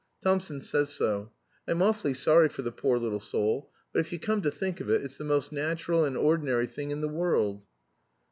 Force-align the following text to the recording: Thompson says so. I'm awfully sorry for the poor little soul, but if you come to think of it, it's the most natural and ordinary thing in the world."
Thompson 0.19 0.61
says 0.61 0.89
so. 0.89 1.31
I'm 1.67 1.83
awfully 1.83 2.15
sorry 2.15 2.49
for 2.49 2.63
the 2.63 2.71
poor 2.71 2.97
little 2.97 3.19
soul, 3.19 3.71
but 3.93 3.99
if 3.99 4.11
you 4.11 4.17
come 4.17 4.41
to 4.41 4.49
think 4.49 4.79
of 4.81 4.89
it, 4.89 5.03
it's 5.03 5.17
the 5.17 5.23
most 5.23 5.51
natural 5.51 6.05
and 6.05 6.17
ordinary 6.17 6.65
thing 6.65 6.89
in 6.89 7.01
the 7.01 7.07
world." 7.07 7.61